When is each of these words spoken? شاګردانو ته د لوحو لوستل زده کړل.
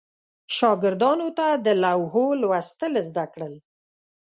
شاګردانو 0.55 1.27
ته 1.37 1.47
د 1.65 1.67
لوحو 1.83 2.25
لوستل 2.41 2.93
زده 3.07 3.25
کړل. 3.33 3.55